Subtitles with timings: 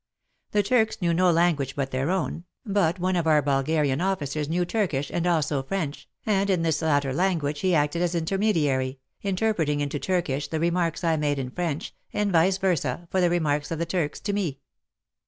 [0.49, 3.53] The Turks knew no language but their own, but one of 202 WAR AND WOMEN
[3.55, 8.01] our Bulgarian officers knew Turkish and also French, and in this latter language he acted
[8.01, 13.21] as intermediary, interpreting into Turkish the remarks I made in French, and vice versa for
[13.21, 14.57] the remarks of the Turks to me.